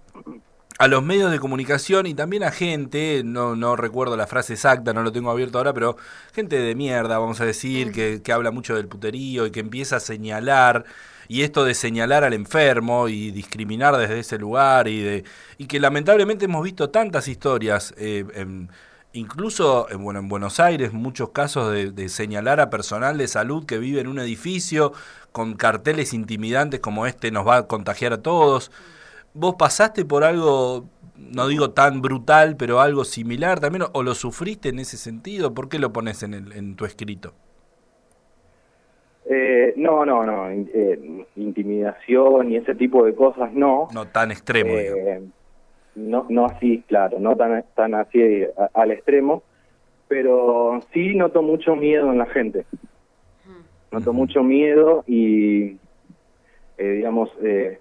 a 0.80 0.88
los 0.88 1.04
medios 1.04 1.32
de 1.32 1.40
comunicación 1.40 2.08
y 2.08 2.14
también 2.14 2.44
a 2.44 2.52
gente, 2.52 3.22
no, 3.24 3.56
no 3.56 3.76
recuerdo 3.76 4.18
la 4.18 4.28
frase 4.28 4.54
exacta, 4.54 4.94
no 4.94 5.04
lo 5.04 5.12
tengo 5.12 5.30
abierto 5.32 5.58
ahora, 5.60 5.74
pero 5.74 5.98
gente 6.34 6.58
de 6.58 6.76
mierda, 6.76 7.20
vamos 7.20 7.40
a 7.42 7.46
decir, 7.46 7.92
que, 7.92 8.22
que 8.24 8.32
habla 8.34 8.52
mucho 8.52 8.76
del 8.76 8.88
puterío 8.88 9.46
y 9.46 9.52
que 9.52 9.60
empieza 9.60 9.98
a 9.98 10.00
señalar, 10.00 10.86
y 11.28 11.44
esto 11.44 11.64
de 11.64 11.74
señalar 11.74 12.24
al 12.24 12.34
enfermo 12.34 13.08
y 13.08 13.32
discriminar 13.32 13.96
desde 13.98 14.20
ese 14.20 14.38
lugar, 14.38 14.88
y, 14.88 15.00
de, 15.02 15.24
y 15.58 15.68
que 15.68 15.80
lamentablemente 15.80 16.46
hemos 16.46 16.64
visto 16.64 16.90
tantas 16.90 17.28
historias, 17.28 17.94
eh, 17.98 18.26
en- 18.36 18.70
incluso 19.14 19.88
en, 19.92 20.04
bueno, 20.04 20.20
en 20.20 20.28
Buenos 20.28 20.60
Aires, 20.60 20.92
muchos 20.92 21.30
casos 21.30 21.72
de, 21.72 21.92
de 21.92 22.10
señalar 22.10 22.60
a 22.60 22.70
personal 22.72 23.18
de 23.18 23.28
salud 23.28 23.66
que 23.66 23.78
vive 23.78 24.02
en 24.02 24.08
un 24.08 24.18
edificio 24.20 24.92
con 25.32 25.54
carteles 25.54 26.14
intimidantes 26.14 26.80
como 26.80 27.06
este 27.06 27.30
nos 27.32 27.48
va 27.48 27.58
a 27.58 27.68
contagiar 27.68 28.14
a 28.14 28.22
todos. 28.24 28.72
¿Vos 29.34 29.56
pasaste 29.56 30.06
por 30.06 30.24
algo, 30.24 30.86
no 31.18 31.48
digo 31.48 31.72
tan 31.72 32.02
brutal, 32.02 32.56
pero 32.58 32.80
algo 32.82 33.04
similar 33.04 33.60
también, 33.60 33.86
o 33.94 34.04
lo 34.04 34.14
sufriste 34.14 34.70
en 34.70 34.80
ese 34.80 34.98
sentido? 34.98 35.54
¿Por 35.54 35.70
qué 35.70 35.80
lo 35.80 35.92
pones 35.92 36.24
en, 36.24 36.34
el, 36.34 36.52
en 36.54 36.76
tu 36.76 36.86
escrito? 36.86 37.34
Eh, 39.26 39.74
no, 39.78 40.06
no, 40.06 40.24
no, 40.26 40.50
eh, 40.50 41.26
intimidación 41.38 42.52
y 42.52 42.58
ese 42.58 42.76
tipo 42.76 43.06
de 43.06 43.16
cosas 43.16 43.54
no. 43.54 43.88
No 43.94 44.06
tan 44.08 44.32
extremo, 44.32 44.78
digamos. 44.78 45.00
Eh, 45.00 45.22
no, 45.96 46.26
no 46.30 46.46
así, 46.46 46.84
claro, 46.88 47.20
no 47.20 47.36
tan, 47.36 47.64
tan 47.76 47.96
así 47.96 48.44
a- 48.58 48.70
al 48.74 48.92
extremo, 48.92 49.44
pero 50.08 50.80
sí 50.94 51.16
noto 51.16 51.42
mucho 51.42 51.76
miedo 51.76 52.12
en 52.12 52.18
la 52.18 52.26
gente. 52.28 52.66
Noto 53.92 54.12
mucho 54.12 54.44
miedo 54.44 55.04
y, 55.08 55.78
eh, 56.78 56.92
digamos, 56.98 57.30
eh, 57.44 57.80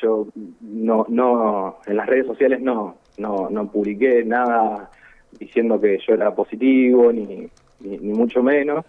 yo 0.00 0.26
no, 0.60 1.06
no, 1.08 1.78
en 1.86 1.96
las 1.96 2.06
redes 2.06 2.26
sociales 2.26 2.60
no, 2.60 2.96
no, 3.18 3.48
no 3.50 3.70
publiqué 3.70 4.24
nada 4.24 4.90
diciendo 5.38 5.80
que 5.80 5.98
yo 6.06 6.14
era 6.14 6.34
positivo 6.34 7.12
ni, 7.12 7.48
ni, 7.80 7.98
ni 7.98 8.12
mucho 8.12 8.42
menos. 8.42 8.84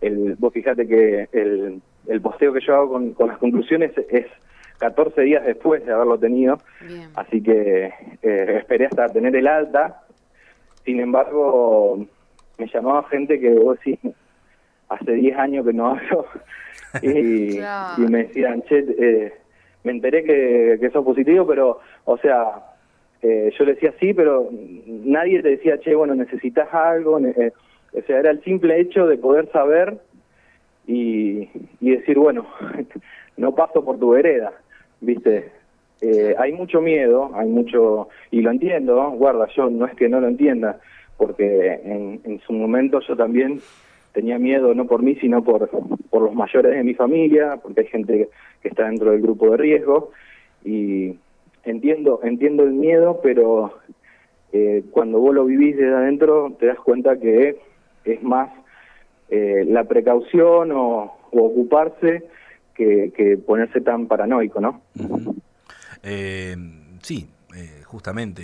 El, 0.00 0.34
vos 0.36 0.52
fíjate 0.52 0.86
que 0.86 1.28
el, 1.32 1.80
el 2.08 2.20
posteo 2.20 2.52
que 2.52 2.60
yo 2.60 2.74
hago 2.74 2.90
con, 2.90 3.12
con 3.14 3.28
las 3.28 3.38
conclusiones 3.38 3.92
es 4.10 4.26
14 4.78 5.22
días 5.22 5.44
después 5.46 5.84
de 5.86 5.92
haberlo 5.92 6.18
tenido, 6.18 6.58
Bien. 6.86 7.08
así 7.14 7.40
que 7.42 7.92
eh, 8.22 8.56
esperé 8.58 8.86
hasta 8.86 9.08
tener 9.08 9.34
el 9.36 9.46
alta. 9.46 10.02
Sin 10.84 11.00
embargo, 11.00 12.04
me 12.58 12.66
llamaba 12.66 13.04
gente 13.04 13.40
que 13.40 13.50
vos 13.54 13.78
decís, 13.84 13.98
hace 14.88 15.12
10 15.12 15.38
años 15.38 15.64
que 15.64 15.72
no 15.72 15.90
hablo, 15.90 16.26
y, 17.02 17.56
Claro. 17.56 18.02
y 18.02 18.06
me 18.08 18.24
decían, 18.24 18.62
che, 18.64 18.84
eh, 18.98 19.32
me 19.84 19.92
enteré 19.92 20.24
que, 20.24 20.78
que 20.80 20.90
sos 20.90 21.04
positivo, 21.04 21.46
pero, 21.46 21.80
o 22.04 22.18
sea, 22.18 22.74
eh, 23.22 23.52
yo 23.56 23.64
le 23.64 23.74
decía 23.74 23.94
sí, 24.00 24.12
pero 24.12 24.48
nadie 24.86 25.42
te 25.42 25.50
decía, 25.50 25.78
che, 25.78 25.94
bueno, 25.94 26.14
necesitas 26.14 26.72
algo, 26.74 27.18
eh, 27.20 27.52
o 27.92 28.02
sea, 28.02 28.18
era 28.18 28.30
el 28.30 28.42
simple 28.42 28.80
hecho 28.80 29.06
de 29.06 29.18
poder 29.18 29.50
saber 29.52 29.98
y, 30.86 31.48
y 31.80 31.90
decir, 31.90 32.18
bueno, 32.18 32.46
no 33.36 33.54
paso 33.54 33.84
por 33.84 33.98
tu 33.98 34.10
vereda, 34.10 34.52
¿viste? 35.00 35.52
Eh, 36.00 36.34
hay 36.38 36.52
mucho 36.52 36.80
miedo, 36.80 37.30
hay 37.34 37.48
mucho, 37.48 38.08
y 38.30 38.40
lo 38.40 38.50
entiendo, 38.50 39.10
guarda, 39.12 39.46
yo 39.56 39.70
no 39.70 39.86
es 39.86 39.94
que 39.94 40.08
no 40.08 40.20
lo 40.20 40.28
entienda, 40.28 40.80
porque 41.16 41.80
en, 41.84 42.20
en 42.24 42.40
su 42.40 42.52
momento 42.52 43.00
yo 43.00 43.16
también 43.16 43.60
tenía 44.14 44.38
miedo, 44.38 44.72
no 44.74 44.86
por 44.86 45.02
mí, 45.02 45.16
sino 45.16 45.44
por, 45.44 45.68
por 46.08 46.22
los 46.22 46.34
mayores 46.34 46.72
de 46.72 46.84
mi 46.84 46.94
familia, 46.94 47.58
porque 47.62 47.82
hay 47.82 47.86
gente 47.88 48.30
que 48.62 48.68
está 48.68 48.86
dentro 48.86 49.10
del 49.10 49.20
grupo 49.20 49.50
de 49.50 49.56
riesgo, 49.58 50.12
y 50.64 51.18
entiendo, 51.64 52.20
entiendo 52.22 52.62
el 52.62 52.72
miedo, 52.72 53.20
pero 53.22 53.74
eh, 54.52 54.84
cuando 54.92 55.18
vos 55.18 55.34
lo 55.34 55.44
vivís 55.44 55.76
desde 55.76 55.94
adentro 55.94 56.56
te 56.58 56.66
das 56.66 56.78
cuenta 56.78 57.18
que 57.18 57.58
es 58.04 58.22
más 58.22 58.50
eh, 59.28 59.64
la 59.66 59.84
precaución 59.84 60.70
o, 60.72 61.12
ocuparse 61.32 62.22
que, 62.76 63.12
que 63.16 63.36
ponerse 63.36 63.80
tan 63.80 64.06
paranoico, 64.06 64.60
¿no? 64.60 64.82
Eh, 66.04 66.54
sí, 67.02 67.26
eh, 67.56 67.82
justamente. 67.84 68.42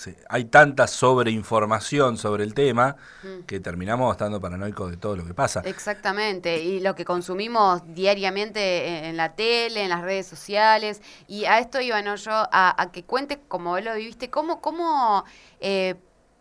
Se- 0.00 0.16
hay 0.28 0.44
tanta 0.46 0.86
sobreinformación 0.86 2.16
sobre 2.16 2.44
el 2.44 2.54
tema 2.54 2.96
Mm. 3.22 3.42
que 3.46 3.60
terminamos 3.60 4.10
estando 4.12 4.40
paranoicos 4.40 4.90
de 4.90 4.96
todo 4.96 5.16
lo 5.16 5.26
que 5.26 5.34
pasa. 5.34 5.60
Exactamente, 5.64 6.62
y 6.62 6.80
lo 6.80 6.94
que 6.94 7.04
consumimos 7.04 7.82
diariamente 7.94 8.88
en, 8.88 9.04
en 9.04 9.16
la 9.16 9.34
tele, 9.34 9.82
en 9.82 9.90
las 9.90 10.00
redes 10.02 10.26
sociales, 10.26 11.02
y 11.28 11.44
a 11.44 11.58
esto 11.58 11.80
iba 11.80 12.00
¿no? 12.02 12.16
yo 12.16 12.30
a, 12.32 12.74
a 12.82 12.90
que 12.92 13.04
cuentes 13.04 13.38
cómo 13.48 13.70
vos 13.70 13.84
lo 13.84 13.94
viviste, 13.94 14.30
cómo, 14.30 14.60
cómo 14.60 15.24
eh, 15.60 15.96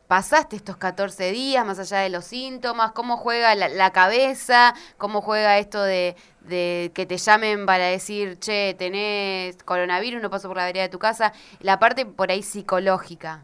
pasaste 0.08 0.56
estos 0.56 0.78
14 0.78 1.32
días, 1.32 1.66
más 1.66 1.78
allá 1.80 2.00
de 2.00 2.10
los 2.10 2.26
síntomas, 2.26 2.94
cómo 2.94 3.18
juega 3.18 3.54
la, 3.56 3.68
la 3.70 3.92
cabeza, 3.92 4.74
cómo 4.98 5.22
juega 5.22 5.60
esto 5.60 5.84
de, 5.84 6.16
de 6.42 6.92
que 6.96 7.06
te 7.06 7.18
llamen 7.18 7.66
para 7.68 7.86
decir, 7.86 8.40
che, 8.40 8.74
tenés 8.80 9.58
coronavirus, 9.66 10.22
no 10.22 10.30
paso 10.32 10.48
por 10.48 10.58
la 10.58 10.66
vereda 10.66 10.84
de 10.84 10.90
tu 10.90 10.98
casa, 10.98 11.32
la 11.60 11.78
parte 11.78 12.06
por 12.08 12.32
ahí 12.32 12.42
psicológica. 12.42 13.44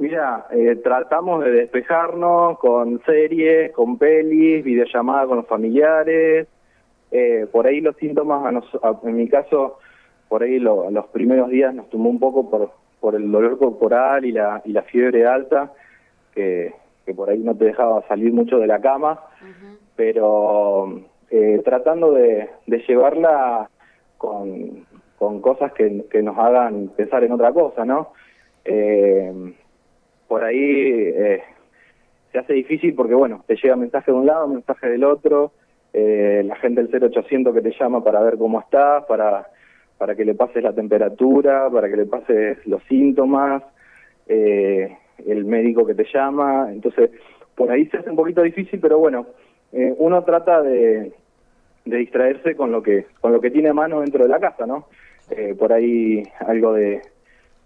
Mira, 0.00 0.46
eh, 0.50 0.76
tratamos 0.82 1.44
de 1.44 1.50
despejarnos 1.50 2.58
con 2.58 3.02
series, 3.04 3.70
con 3.72 3.98
pelis, 3.98 4.64
videollamadas 4.64 5.26
con 5.28 5.36
los 5.36 5.46
familiares. 5.46 6.48
Eh, 7.10 7.46
por 7.52 7.66
ahí 7.66 7.82
los 7.82 7.96
síntomas, 7.96 8.46
a 8.46 8.50
nos- 8.50 8.78
a- 8.82 8.98
en 9.04 9.14
mi 9.16 9.28
caso, 9.28 9.78
por 10.26 10.42
ahí 10.42 10.58
lo- 10.58 10.90
los 10.90 11.06
primeros 11.08 11.50
días 11.50 11.74
nos 11.74 11.90
tomó 11.90 12.08
un 12.08 12.18
poco 12.18 12.48
por, 12.48 12.70
por 12.98 13.14
el 13.14 13.30
dolor 13.30 13.58
corporal 13.58 14.24
y 14.24 14.32
la, 14.32 14.62
y 14.64 14.72
la 14.72 14.80
fiebre 14.84 15.26
alta, 15.26 15.70
que, 16.34 16.72
que 17.04 17.12
por 17.12 17.28
ahí 17.28 17.40
no 17.40 17.54
te 17.54 17.66
dejaba 17.66 18.00
salir 18.08 18.32
mucho 18.32 18.58
de 18.58 18.68
la 18.68 18.80
cama, 18.80 19.20
pero 19.96 20.98
eh, 21.28 21.60
tratando 21.62 22.12
de, 22.12 22.48
de 22.66 22.78
llevarla 22.88 23.68
con, 24.16 24.86
con 25.18 25.42
cosas 25.42 25.74
que, 25.74 26.06
que 26.10 26.22
nos 26.22 26.38
hagan 26.38 26.88
pensar 26.96 27.22
en 27.22 27.32
otra 27.32 27.52
cosa, 27.52 27.84
¿no? 27.84 28.12
Eh, 28.64 29.54
por 30.30 30.44
ahí 30.44 30.56
eh, 30.62 31.42
se 32.30 32.38
hace 32.38 32.52
difícil 32.52 32.94
porque, 32.94 33.14
bueno, 33.14 33.42
te 33.48 33.56
llega 33.56 33.74
mensaje 33.74 34.12
de 34.12 34.16
un 34.16 34.26
lado, 34.26 34.46
mensaje 34.46 34.88
del 34.88 35.02
otro, 35.02 35.50
eh, 35.92 36.44
la 36.46 36.54
gente 36.54 36.84
del 36.84 37.02
0800 37.02 37.52
que 37.52 37.60
te 37.60 37.74
llama 37.76 38.04
para 38.04 38.20
ver 38.20 38.38
cómo 38.38 38.60
estás, 38.60 39.04
para, 39.06 39.48
para 39.98 40.14
que 40.14 40.24
le 40.24 40.36
pases 40.36 40.62
la 40.62 40.72
temperatura, 40.72 41.68
para 41.68 41.88
que 41.90 41.96
le 41.96 42.06
pases 42.06 42.64
los 42.64 42.80
síntomas, 42.84 43.64
eh, 44.28 44.96
el 45.26 45.46
médico 45.46 45.84
que 45.84 45.96
te 45.96 46.06
llama, 46.14 46.68
entonces 46.70 47.10
por 47.56 47.72
ahí 47.72 47.86
se 47.86 47.96
hace 47.96 48.10
un 48.10 48.16
poquito 48.16 48.42
difícil, 48.42 48.78
pero 48.78 48.98
bueno, 48.98 49.26
eh, 49.72 49.92
uno 49.98 50.22
trata 50.22 50.62
de, 50.62 51.12
de 51.86 51.96
distraerse 51.96 52.54
con 52.54 52.70
lo 52.70 52.84
que 52.84 53.06
con 53.20 53.32
lo 53.32 53.40
que 53.40 53.50
tiene 53.50 53.70
a 53.70 53.74
mano 53.74 54.00
dentro 54.00 54.22
de 54.22 54.30
la 54.30 54.38
casa, 54.38 54.64
¿no? 54.64 54.86
Eh, 55.28 55.56
por 55.58 55.72
ahí 55.72 56.22
algo 56.38 56.74
de, 56.74 57.02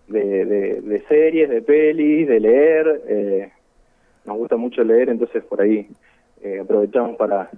de, 0.08 0.44
de- 0.44 0.80
de 0.80 1.02
series, 1.06 1.48
de 1.50 1.62
pelis, 1.62 2.28
de 2.28 2.40
leer. 2.40 3.02
eh, 3.08 3.52
nos 4.24 4.36
gusta 4.38 4.56
mucho 4.56 4.82
leer, 4.82 5.10
entonces 5.10 5.44
por 5.44 5.60
ahí 5.60 5.86
eh, 6.42 6.60
aprovechamos 6.62 7.16
para, 7.16 7.50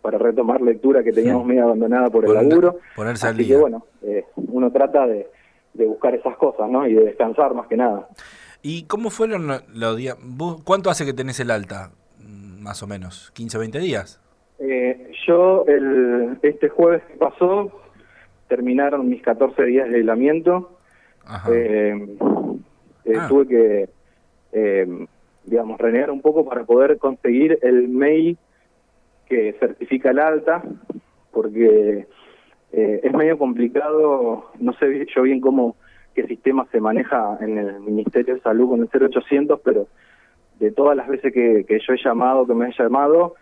para 0.00 0.16
retomar 0.18 0.60
lectura 0.60 1.02
que 1.02 1.10
teníamos 1.12 1.44
medio 1.44 1.64
abandonada 1.64 2.08
por 2.10 2.24
el 2.24 2.32
laburo. 2.34 2.78
ponerse 2.94 3.26
al 3.26 3.34
Así 3.34 3.44
día. 3.44 3.56
que 3.56 3.60
bueno, 3.60 3.84
eh, 4.02 4.24
uno 4.36 4.70
trata 4.70 5.06
de, 5.08 5.26
de 5.72 5.86
buscar 5.86 6.14
esas 6.14 6.36
cosas, 6.36 6.70
¿no? 6.70 6.86
Y 6.86 6.94
de 6.94 7.04
descansar 7.04 7.52
más 7.54 7.66
que 7.66 7.76
nada. 7.76 8.08
¿Y 8.62 8.84
cómo 8.84 9.10
fueron 9.10 9.48
los 9.74 9.96
días? 9.96 10.16
¿Vos 10.22 10.62
¿Cuánto 10.64 10.88
hace 10.88 11.04
que 11.04 11.12
tenés 11.12 11.40
el 11.40 11.50
alta? 11.50 11.90
Más 12.60 12.82
o 12.82 12.86
menos, 12.86 13.30
15, 13.34 13.58
20 13.58 13.78
días. 13.80 14.20
Eh, 14.60 15.10
yo, 15.26 15.64
el, 15.66 16.38
este 16.42 16.68
jueves 16.68 17.02
que 17.10 17.16
pasó, 17.16 17.70
terminaron 18.48 19.08
mis 19.08 19.20
14 19.22 19.64
días 19.64 19.88
de 19.90 19.96
aislamiento. 19.96 20.73
Eh, 21.50 22.16
eh, 23.04 23.16
Ah. 23.18 23.28
Tuve 23.28 23.46
que, 23.46 23.88
eh, 24.52 25.06
digamos, 25.44 25.78
renegar 25.80 26.10
un 26.10 26.20
poco 26.22 26.44
para 26.44 26.64
poder 26.64 26.96
conseguir 26.98 27.58
el 27.62 27.88
mail 27.88 28.38
que 29.28 29.52
certifica 29.60 30.10
el 30.10 30.18
alta, 30.18 30.62
porque 31.32 32.06
eh, 32.72 33.00
es 33.02 33.12
medio 33.12 33.38
complicado, 33.38 34.46
no 34.58 34.72
sé 34.74 35.06
yo 35.14 35.22
bien 35.22 35.40
cómo, 35.40 35.76
qué 36.14 36.26
sistema 36.26 36.66
se 36.72 36.80
maneja 36.80 37.38
en 37.40 37.58
el 37.58 37.80
Ministerio 37.80 38.34
de 38.34 38.40
Salud 38.40 38.70
con 38.70 38.80
el 38.80 38.88
0800, 38.88 39.60
pero 39.60 39.86
de 40.58 40.70
todas 40.72 40.96
las 40.96 41.08
veces 41.08 41.32
que, 41.32 41.64
que 41.66 41.78
yo 41.80 41.92
he 41.94 41.98
llamado, 42.02 42.46
que 42.46 42.54
me 42.54 42.68
he 42.68 42.72
llamado, 42.78 43.34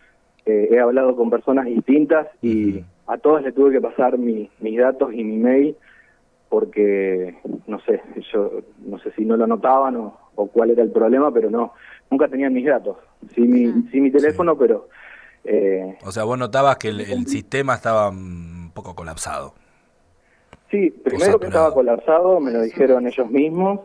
eh, 0.47 0.69
he 0.71 0.79
hablado 0.81 1.15
con 1.15 1.31
personas 1.31 1.67
distintas 1.67 2.27
y 2.43 2.83
a 3.07 3.19
todas 3.19 3.43
le 3.45 3.53
tuve 3.53 3.73
que 3.73 3.81
pasar 3.81 4.19
mi- 4.19 4.51
mis 4.61 4.79
datos 4.79 5.13
y 5.13 5.23
mi 5.23 5.37
mail 5.37 5.77
porque 6.53 7.35
no 7.67 7.81
sé, 7.81 8.03
yo 8.31 8.61
no 8.85 8.99
sé 8.99 9.11
si 9.13 9.25
no 9.25 9.39
lo 9.39 9.47
notaban 9.47 9.97
o, 9.97 10.19
o 10.35 10.49
cuál 10.49 10.69
era 10.69 10.83
el 10.83 10.93
problema, 10.93 11.33
pero 11.33 11.49
no, 11.49 11.73
nunca 12.11 12.29
tenían 12.29 12.53
mis 12.53 12.67
datos. 12.67 12.99
Sí 13.35 13.41
mi, 13.41 13.89
sí 13.91 14.03
mi 14.03 14.11
teléfono, 14.11 14.59
pero 14.59 14.87
eh, 15.45 15.97
O 16.05 16.13
sea, 16.13 16.25
vos 16.25 16.39
notabas 16.39 16.77
que 16.77 16.89
el, 16.89 17.01
el 17.01 17.27
sistema 17.27 17.73
estaba 17.77 18.11
mm, 18.11 18.65
un 18.65 18.71
poco 18.75 18.95
colapsado. 18.95 19.55
sí, 20.71 20.91
primero 20.91 21.41
que 21.41 21.47
estaba 21.47 21.73
colapsado, 21.73 22.39
me 22.39 22.51
lo 22.51 22.61
dijeron 22.61 23.07
ellos 23.07 23.31
mismos, 23.31 23.81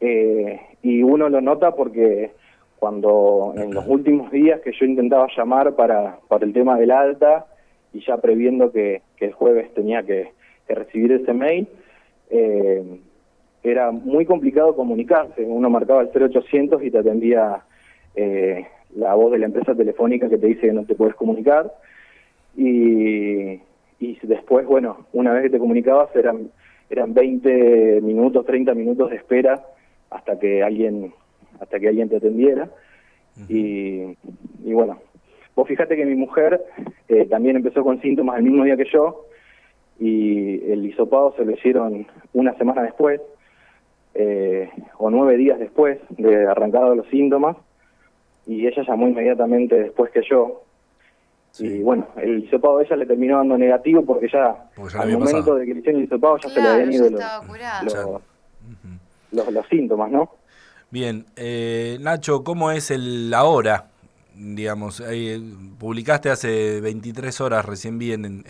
eh, 0.00 0.60
y 0.82 1.02
uno 1.02 1.28
lo 1.28 1.40
nota 1.40 1.72
porque 1.74 2.30
cuando 2.78 3.54
en 3.56 3.74
los 3.74 3.88
últimos 3.88 4.30
días 4.30 4.60
que 4.60 4.70
yo 4.70 4.86
intentaba 4.86 5.26
llamar 5.36 5.74
para, 5.74 6.20
para 6.28 6.46
el 6.46 6.52
tema 6.52 6.78
del 6.78 6.92
alta 6.92 7.46
y 7.92 8.06
ya 8.06 8.18
previendo 8.18 8.70
que, 8.70 9.02
que 9.16 9.24
el 9.24 9.32
jueves 9.32 9.74
tenía 9.74 10.04
que, 10.04 10.30
que 10.68 10.74
recibir 10.76 11.10
ese 11.10 11.32
mail, 11.32 11.66
eh, 12.36 12.82
era 13.62 13.92
muy 13.92 14.26
complicado 14.26 14.74
comunicarse. 14.74 15.42
Uno 15.42 15.70
marcaba 15.70 16.02
el 16.02 16.08
0800 16.08 16.82
y 16.82 16.90
te 16.90 16.98
atendía 16.98 17.62
eh, 18.16 18.66
la 18.96 19.14
voz 19.14 19.32
de 19.32 19.38
la 19.38 19.46
empresa 19.46 19.74
telefónica 19.74 20.28
que 20.28 20.38
te 20.38 20.48
dice 20.48 20.62
que 20.62 20.72
no 20.72 20.84
te 20.84 20.96
puedes 20.96 21.14
comunicar. 21.14 21.72
Y, 22.56 23.60
y 24.00 24.18
después, 24.22 24.66
bueno, 24.66 25.06
una 25.12 25.32
vez 25.32 25.44
que 25.44 25.50
te 25.50 25.58
comunicabas 25.60 26.14
eran, 26.16 26.50
eran 26.90 27.14
20 27.14 28.00
minutos, 28.00 28.44
30 28.44 28.74
minutos 28.74 29.10
de 29.10 29.16
espera 29.16 29.64
hasta 30.10 30.38
que 30.38 30.62
alguien 30.62 31.12
hasta 31.60 31.78
que 31.78 31.88
alguien 31.88 32.08
te 32.08 32.16
atendiera. 32.16 32.68
y, 33.48 34.16
y 34.64 34.72
bueno, 34.72 34.98
vos 35.54 35.68
fíjate 35.68 35.96
que 35.96 36.04
mi 36.04 36.16
mujer 36.16 36.60
eh, 37.08 37.26
también 37.26 37.56
empezó 37.56 37.84
con 37.84 38.00
síntomas 38.00 38.38
el 38.38 38.44
mismo 38.44 38.64
día 38.64 38.76
que 38.76 38.90
yo 38.92 39.26
y 39.98 40.70
el 40.70 40.84
hisopado 40.86 41.34
se 41.36 41.44
lo 41.44 41.52
hicieron 41.52 42.06
una 42.32 42.54
semana 42.58 42.82
después 42.82 43.20
eh, 44.14 44.70
o 44.98 45.10
nueve 45.10 45.36
días 45.36 45.58
después 45.58 45.98
de 46.10 46.46
arrancado 46.46 46.94
los 46.94 47.06
síntomas 47.08 47.56
y 48.46 48.66
ella 48.66 48.82
llamó 48.86 49.08
inmediatamente 49.08 49.74
después 49.78 50.10
que 50.10 50.22
yo 50.28 50.60
Sí. 51.52 51.66
y 51.68 51.82
bueno, 51.84 52.08
el 52.16 52.42
hisopado 52.42 52.78
de 52.78 52.84
ella 52.84 52.96
le 52.96 53.06
terminó 53.06 53.36
dando 53.36 53.56
negativo 53.56 54.04
porque 54.04 54.26
ya, 54.28 54.56
Porque 54.74 54.94
ya 54.94 55.04
le 55.04 55.12
al 55.12 55.18
momento 55.20 55.38
pasado. 55.38 55.54
de 55.56 55.66
que 55.66 55.74
le 55.74 55.78
hicieron 55.80 56.00
el 56.00 56.06
hisopado 56.08 56.36
ya 56.38 56.48
se 56.48 56.60
le 56.60 56.68
habían 56.68 56.92
ido 56.92 57.10
los, 57.10 57.20
los, 57.84 58.20
los- 59.30 59.52
los 59.52 59.66
síntomas, 59.68 60.10
¿no? 60.10 60.30
Bien, 60.90 61.24
eh, 61.36 61.96
Nacho, 62.00 62.42
¿cómo 62.42 62.72
es 62.72 62.90
el 62.90 63.32
ahora? 63.34 63.86
Digamos, 64.36 65.02
publicaste 65.78 66.30
hace 66.30 66.80
23 66.80 67.40
horas, 67.40 67.64
recién 67.64 67.98
vi, 67.98 68.12
en, 68.12 68.42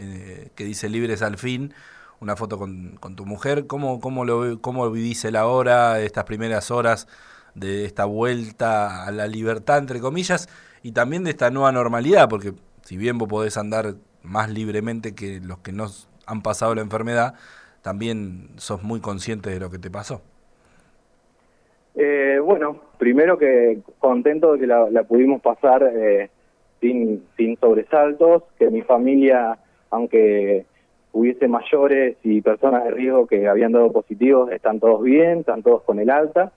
que 0.54 0.64
dice 0.64 0.88
Libres 0.88 1.22
al 1.22 1.36
fin, 1.36 1.74
una 2.20 2.36
foto 2.36 2.58
con, 2.58 2.96
con 3.00 3.16
tu 3.16 3.26
mujer. 3.26 3.66
¿Cómo, 3.66 4.00
cómo, 4.00 4.24
lo, 4.24 4.60
¿Cómo 4.60 4.90
vivís 4.90 5.24
el 5.24 5.36
ahora, 5.36 6.00
estas 6.00 6.24
primeras 6.24 6.70
horas 6.70 7.06
de 7.54 7.84
esta 7.84 8.06
vuelta 8.06 9.04
a 9.04 9.12
la 9.12 9.26
libertad, 9.26 9.78
entre 9.78 10.00
comillas, 10.00 10.48
y 10.82 10.92
también 10.92 11.24
de 11.24 11.30
esta 11.30 11.50
nueva 11.50 11.72
normalidad? 11.72 12.28
Porque 12.28 12.54
si 12.82 12.96
bien 12.96 13.18
vos 13.18 13.28
podés 13.28 13.56
andar 13.56 13.96
más 14.22 14.50
libremente 14.50 15.14
que 15.14 15.40
los 15.40 15.58
que 15.58 15.72
no 15.72 15.90
han 16.26 16.42
pasado 16.42 16.74
la 16.74 16.80
enfermedad, 16.80 17.34
también 17.82 18.50
sos 18.56 18.82
muy 18.82 19.00
consciente 19.00 19.50
de 19.50 19.60
lo 19.60 19.70
que 19.70 19.78
te 19.78 19.90
pasó. 19.90 20.22
Eh, 21.94 22.40
bueno, 22.42 22.80
primero 22.98 23.38
que 23.38 23.78
contento 23.98 24.54
de 24.54 24.60
que 24.60 24.66
la, 24.66 25.04
pudimos 25.04 25.40
pasar 25.40 25.88
eh, 25.94 26.30
sin, 26.80 27.24
sin 27.36 27.56
sobresaltos, 27.58 28.42
que 28.58 28.70
mi 28.70 28.82
familia, 28.82 29.58
aunque 29.90 30.66
hubiese 31.12 31.46
mayores 31.46 32.16
y 32.24 32.40
personas 32.42 32.84
de 32.84 32.90
riesgo 32.90 33.26
que 33.26 33.46
habían 33.46 33.72
dado 33.72 33.92
positivos, 33.92 34.50
están 34.50 34.80
todos 34.80 35.02
bien, 35.02 35.40
están 35.40 35.62
todos 35.62 35.82
con 35.82 36.00
el 36.00 36.10
alta. 36.10 36.52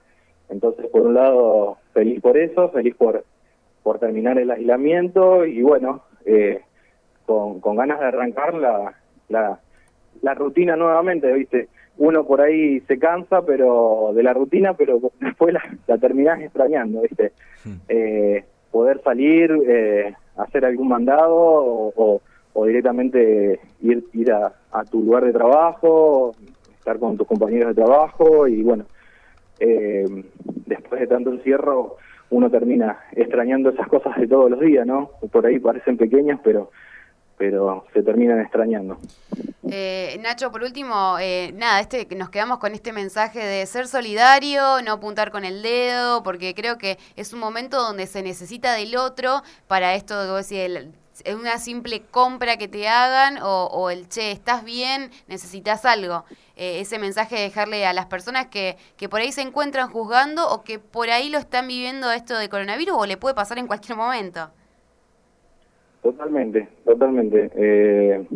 Entonces, 0.48 0.86
por 0.86 1.02
un 1.02 1.14
lado, 1.14 1.78
feliz 1.92 2.20
por 2.20 2.36
eso, 2.36 2.70
feliz 2.70 2.96
por, 2.96 3.24
por 3.82 3.98
terminar 4.00 4.38
el 4.38 4.50
aislamiento 4.50 5.44
y 5.44 5.62
bueno, 5.62 6.02
eh, 6.24 6.62
con, 7.26 7.60
con 7.60 7.76
ganas 7.76 8.00
de 8.00 8.06
arrancar 8.06 8.54
la, 8.54 8.94
la, 9.28 9.60
la 10.22 10.34
rutina 10.34 10.74
nuevamente, 10.74 11.32
¿viste? 11.32 11.68
Uno 11.98 12.24
por 12.24 12.40
ahí 12.40 12.80
se 12.80 12.98
cansa 12.98 13.42
pero 13.44 14.12
de 14.14 14.22
la 14.22 14.32
rutina, 14.32 14.74
pero 14.74 15.00
después 15.20 15.52
la, 15.52 15.62
la 15.86 15.98
terminás 15.98 16.40
extrañando, 16.40 17.02
¿viste? 17.02 17.32
Hmm. 17.64 17.74
Eh, 17.88 18.44
poder 18.70 19.02
salir, 19.02 19.50
eh, 19.66 20.14
hacer 20.36 20.64
algún 20.64 20.88
mandado 20.88 21.34
o, 21.34 22.20
o, 22.52 22.66
directamente 22.66 23.60
ir, 23.82 24.04
ir 24.12 24.32
a, 24.32 24.52
a, 24.72 24.84
tu 24.84 25.02
lugar 25.02 25.24
de 25.24 25.32
trabajo, 25.32 26.34
estar 26.78 26.98
con 26.98 27.16
tus 27.16 27.26
compañeros 27.26 27.74
de 27.74 27.82
trabajo 27.82 28.46
y 28.46 28.62
bueno, 28.62 28.84
eh, 29.58 30.06
después 30.66 31.00
de 31.00 31.06
tanto 31.06 31.32
encierro 31.32 31.96
uno 32.30 32.50
termina 32.50 32.98
extrañando 33.12 33.70
esas 33.70 33.88
cosas 33.88 34.16
de 34.16 34.26
todos 34.26 34.50
los 34.50 34.60
días, 34.60 34.86
¿no? 34.86 35.10
Por 35.32 35.46
ahí 35.46 35.58
parecen 35.58 35.96
pequeñas, 35.96 36.38
pero 36.44 36.70
pero 37.38 37.86
se 37.94 38.02
terminan 38.02 38.40
extrañando. 38.40 38.98
Eh, 39.70 40.18
Nacho, 40.20 40.50
por 40.50 40.62
último, 40.62 41.18
eh, 41.20 41.52
nada, 41.54 41.80
este, 41.80 42.06
nos 42.16 42.30
quedamos 42.30 42.58
con 42.58 42.74
este 42.74 42.92
mensaje 42.92 43.38
de 43.38 43.64
ser 43.66 43.86
solidario, 43.86 44.82
no 44.82 44.92
apuntar 44.92 45.30
con 45.30 45.44
el 45.44 45.62
dedo, 45.62 46.22
porque 46.22 46.54
creo 46.54 46.78
que 46.78 46.98
es 47.16 47.32
un 47.32 47.40
momento 47.40 47.80
donde 47.80 48.06
se 48.06 48.22
necesita 48.22 48.74
del 48.74 48.96
otro 48.96 49.42
para 49.66 49.94
esto 49.94 50.20
de 50.24 50.36
decir, 50.36 50.90
es 51.24 51.34
una 51.34 51.58
simple 51.58 52.02
compra 52.02 52.56
que 52.56 52.68
te 52.68 52.88
hagan 52.88 53.38
o, 53.42 53.90
el 53.90 54.08
che, 54.08 54.30
estás 54.30 54.64
bien, 54.64 55.10
necesitas 55.26 55.84
algo. 55.84 56.24
Eh, 56.56 56.80
ese 56.80 56.98
mensaje 56.98 57.36
de 57.36 57.42
dejarle 57.42 57.86
a 57.86 57.92
las 57.92 58.06
personas 58.06 58.46
que, 58.46 58.76
que 58.96 59.08
por 59.08 59.20
ahí 59.20 59.32
se 59.32 59.42
encuentran 59.42 59.90
juzgando 59.90 60.48
o 60.48 60.62
que 60.62 60.78
por 60.78 61.10
ahí 61.10 61.28
lo 61.28 61.38
están 61.38 61.68
viviendo 61.68 62.10
esto 62.10 62.36
de 62.36 62.48
coronavirus 62.48 62.96
o 62.98 63.06
le 63.06 63.16
puede 63.16 63.34
pasar 63.34 63.58
en 63.58 63.66
cualquier 63.66 63.96
momento. 63.96 64.50
Totalmente, 66.02 66.68
totalmente. 66.84 67.50
Eh, 67.54 68.26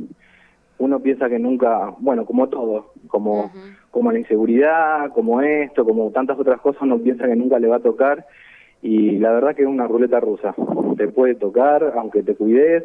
uno 0.79 1.01
piensa 1.01 1.29
que 1.29 1.39
nunca, 1.39 1.95
bueno, 1.99 2.25
como 2.27 2.49
todo, 2.49 2.93
como, 3.07 3.53
como 3.91 4.11
la 4.11 4.19
inseguridad, 4.19 5.11
como 5.13 5.41
esto, 5.41 5.85
como 5.85 6.11
tantas 6.11 6.39
otras 6.39 6.61
cosas, 6.61 6.83
uno 6.83 6.99
piensa 6.99 7.27
que 7.27 7.37
nunca 7.37 7.59
le 7.59 7.69
va 7.69 7.77
a 7.77 7.81
tocar 7.81 8.27
y 8.83 9.19
la 9.19 9.31
verdad 9.33 9.55
que 9.55 9.63
es 9.63 9.69
una 9.69 9.87
ruleta 9.87 10.19
rusa. 10.19 10.55
Te 10.97 11.07
puede 11.09 11.37
tocar, 11.37 11.95
aunque 11.97 12.23
te 12.23 12.35
cuides. 12.35 12.85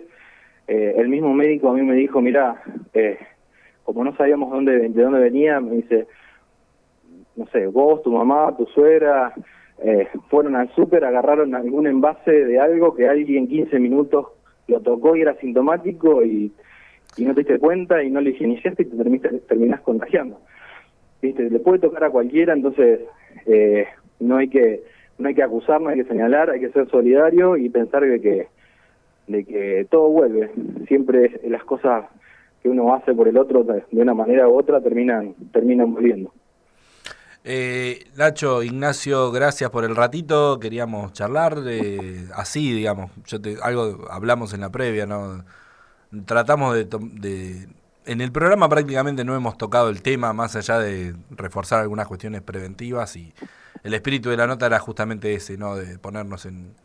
Eh, 0.68 0.94
el 0.98 1.10
mismo 1.10 1.34
médico 1.34 1.70
a 1.70 1.74
mí 1.74 1.82
me 1.82 1.96
dijo, 1.96 2.22
mira, 2.22 2.62
eh, 2.94 3.18
como 3.84 4.04
no 4.04 4.16
sabíamos 4.16 4.52
dónde, 4.52 4.90
de 4.90 5.02
dónde 5.02 5.20
venía, 5.20 5.60
me 5.60 5.78
dice, 5.78 6.08
no 7.36 7.48
sé, 7.48 7.66
vos, 7.68 8.04
tu 8.04 8.12
mamá, 8.12 8.56
tu 8.58 8.66
suegra, 8.68 9.34
eh, 9.80 10.08
fueron 10.30 10.56
al 10.56 10.70
súper, 10.76 11.04
agarraron 11.04 11.56
algún 11.56 11.88
envase 11.88 12.32
de 12.32 12.60
algo 12.60 12.94
que 12.96 13.08
alguien 13.08 13.48
15 13.48 13.80
minutos 13.80 14.28
lo 14.68 14.82
tocó 14.82 15.16
y 15.16 15.22
era 15.22 15.36
sintomático 15.36 16.24
y, 16.24 16.52
no 17.20 17.34
te 17.34 17.42
diste 17.42 17.58
cuenta 17.58 18.04
y 18.04 18.12
no 18.12 18.22
le 18.22 18.30
higienizaste 18.30 18.84
y 18.84 18.86
te 18.86 19.40
terminas 19.48 19.82
contagiando. 19.82 20.40
¿Viste? 21.20 21.50
Le 21.50 21.60
puede 21.60 21.80
tocar 21.80 22.04
a 22.04 22.10
cualquiera, 22.12 22.54
entonces 22.54 23.00
eh, 23.48 23.88
no 24.20 24.38
hay 24.38 24.50
que 24.50 24.84
no 25.18 25.28
hay 25.28 25.34
que 25.34 25.42
acusar, 25.42 25.82
no 25.82 25.90
hay 25.90 25.98
que 25.98 26.10
señalar, 26.10 26.52
hay 26.52 26.60
que 26.60 26.70
ser 26.70 26.88
solidario 26.90 27.58
y 27.58 27.70
pensar 27.70 28.04
de 28.04 28.22
que 28.22 28.48
de 29.28 29.44
que 29.46 29.88
todo 29.90 30.10
vuelve. 30.10 30.52
Siempre 30.88 31.42
las 31.48 31.64
cosas 31.64 32.06
que 32.62 32.70
uno 32.70 32.94
hace 32.94 33.16
por 33.16 33.28
el 33.28 33.38
otro 33.38 33.64
de 33.64 33.84
una 33.92 34.14
manera 34.14 34.48
u 34.48 34.56
otra 34.56 34.80
terminan 34.80 35.34
terminan 35.52 35.94
volviendo. 35.94 36.32
Eh, 37.50 38.04
Nacho, 38.18 38.62
Ignacio, 38.62 39.32
gracias 39.32 39.70
por 39.70 39.86
el 39.86 39.96
ratito. 39.96 40.60
Queríamos 40.60 41.14
charlar 41.14 41.62
de, 41.62 42.28
así, 42.36 42.74
digamos. 42.74 43.10
Yo 43.26 43.40
te, 43.40 43.56
algo 43.62 44.06
hablamos 44.12 44.52
en 44.52 44.60
la 44.60 44.70
previa, 44.70 45.06
¿no? 45.06 45.46
Tratamos 46.26 46.76
de, 46.76 47.70
En 48.06 48.20
el 48.20 48.34
programa 48.34 48.68
prácticamente 48.68 49.24
no 49.24 49.34
hemos 49.34 49.58
tocado 49.58 49.88
el 49.88 50.02
tema, 50.02 50.34
más 50.34 50.58
allá 50.58 50.78
de 50.80 51.16
reforzar 51.30 51.80
algunas 51.80 52.06
cuestiones 52.08 52.42
preventivas. 52.42 53.16
Y 53.16 53.34
el 53.82 53.94
espíritu 53.94 54.30
de 54.30 54.36
la 54.36 54.46
nota 54.46 54.66
era 54.66 54.80
justamente 54.80 55.34
ese, 55.34 55.58
¿no? 55.58 55.78
De 55.78 55.98
ponernos 56.00 56.46
en, 56.46 56.76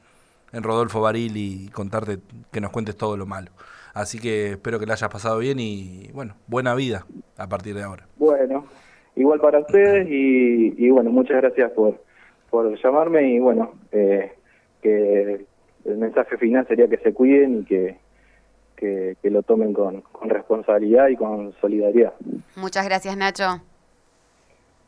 en 0.53 0.63
Rodolfo 0.63 1.01
Baril 1.01 1.37
y 1.39 1.71
contarte 1.71 2.21
que 2.53 2.61
nos 2.61 2.71
cuentes 2.71 2.97
todo 2.97 3.17
lo 3.17 3.27
malo. 3.27 3.51
Así 3.95 4.21
que 4.21 4.53
espero 4.53 4.79
que 4.79 4.87
la 4.87 4.95
hayas 4.95 5.11
pasado 5.11 5.39
bien 5.39 5.59
y, 5.59 6.09
bueno, 6.13 6.37
buena 6.47 6.77
vida 6.77 7.05
a 7.37 7.49
partir 7.49 7.75
de 7.75 7.83
ahora. 7.83 8.07
Bueno, 8.17 8.65
igual 9.17 9.41
para 9.41 9.61
ustedes 9.61 10.07
y, 10.11 10.91
bueno, 10.91 11.11
muchas 11.11 11.39
gracias 11.39 11.71
por, 11.73 12.03
por 12.51 12.81
llamarme 12.83 13.33
y 13.33 13.39
bueno, 13.39 13.73
eh, 13.93 14.33
que 14.81 15.47
el 15.85 15.97
mensaje 15.97 16.37
final 16.37 16.67
sería 16.67 16.89
que 16.89 16.99
se 16.99 17.13
cuiden 17.13 17.61
y 17.61 17.65
que, 17.65 17.97
que, 18.77 19.31
lo 19.31 19.43
tomen 19.43 19.73
con, 19.73 20.01
con, 20.01 20.29
responsabilidad 20.29 21.09
y 21.09 21.17
con 21.17 21.55
solidaridad. 21.61 22.13
Muchas 22.57 22.85
gracias 22.85 23.17
Nacho. 23.17 23.63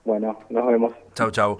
Bueno, 0.04 0.38
nos 0.50 0.66
vemos. 0.66 0.92
Chau, 1.14 1.30
chau. 1.30 1.58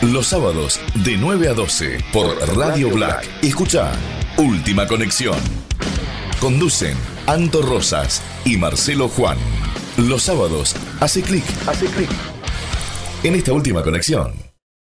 Los 0.00 0.28
sábados 0.28 0.80
de 1.04 1.16
9 1.18 1.48
a 1.48 1.54
12 1.54 1.98
por 2.12 2.36
Radio 2.56 2.88
Black. 2.90 3.26
Escucha 3.42 3.92
Última 4.38 4.86
Conexión. 4.86 5.36
Conducen 6.40 6.96
Anto 7.26 7.62
Rosas 7.62 8.22
y 8.46 8.56
Marcelo 8.56 9.08
Juan. 9.08 9.36
Los 9.98 10.22
sábados, 10.22 10.76
hace 11.00 11.22
clic, 11.22 11.44
hace 11.66 11.86
clic 11.86 12.08
en 13.24 13.34
esta 13.34 13.52
última 13.52 13.82
conexión. 13.82 14.47